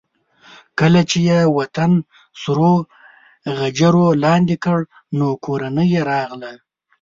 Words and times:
کله 0.79 1.01
چې 1.09 1.17
یې 1.29 1.39
وطن 1.57 1.91
سرو 2.41 2.73
غجرو 3.57 4.07
لاندې 4.23 4.55
کړ 4.63 4.77
نو 5.17 5.27
کورنۍ 5.45 5.87
یې 5.93 6.01
راغله. 6.11 6.51